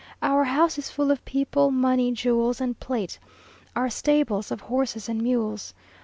[0.23, 3.19] Our house is full of people, money, jewels, and plate
[3.75, 5.75] our stables of horses and mules.